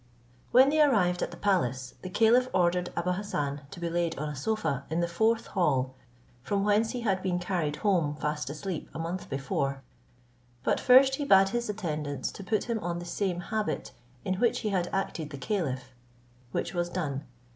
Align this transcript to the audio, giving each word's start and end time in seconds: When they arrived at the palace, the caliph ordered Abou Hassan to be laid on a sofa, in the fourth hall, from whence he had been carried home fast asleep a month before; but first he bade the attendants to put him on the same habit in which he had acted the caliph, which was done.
When 0.49 0.69
they 0.69 0.81
arrived 0.81 1.21
at 1.21 1.29
the 1.29 1.37
palace, 1.37 1.93
the 2.01 2.09
caliph 2.09 2.49
ordered 2.55 2.91
Abou 2.95 3.11
Hassan 3.11 3.61
to 3.69 3.79
be 3.79 3.87
laid 3.87 4.17
on 4.17 4.29
a 4.29 4.35
sofa, 4.35 4.83
in 4.89 4.99
the 4.99 5.07
fourth 5.07 5.45
hall, 5.45 5.93
from 6.41 6.63
whence 6.63 6.89
he 6.89 7.01
had 7.01 7.21
been 7.21 7.37
carried 7.37 7.75
home 7.75 8.15
fast 8.15 8.49
asleep 8.49 8.89
a 8.95 8.97
month 8.97 9.29
before; 9.29 9.83
but 10.63 10.79
first 10.79 11.17
he 11.17 11.23
bade 11.23 11.49
the 11.49 11.59
attendants 11.69 12.31
to 12.31 12.43
put 12.43 12.63
him 12.63 12.79
on 12.79 12.97
the 12.97 13.05
same 13.05 13.41
habit 13.53 13.91
in 14.25 14.39
which 14.39 14.61
he 14.61 14.69
had 14.69 14.89
acted 14.91 15.29
the 15.29 15.37
caliph, 15.37 15.93
which 16.51 16.73
was 16.73 16.89
done. 16.89 17.23